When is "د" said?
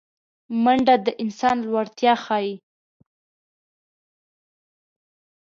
1.05-1.07